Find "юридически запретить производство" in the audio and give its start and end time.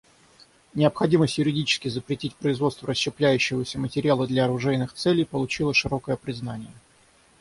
1.37-2.87